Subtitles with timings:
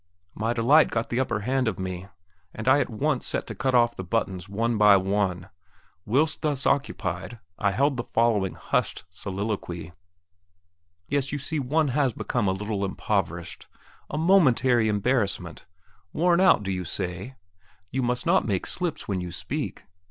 [0.33, 2.07] My delight got the upper hand of me,
[2.55, 5.49] and I at once set to cut off the buttons one by one.
[6.07, 9.93] Whilst thus occupied, I held the following hushed soliloquy:
[11.07, 13.67] Yes, you see one has become a little impoverished;
[14.09, 15.67] a momentary embarrassment...
[16.13, 17.35] worn out, do you say?
[17.91, 19.83] You must not make slips when you speak?